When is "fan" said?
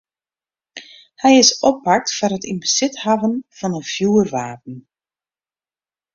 3.57-3.77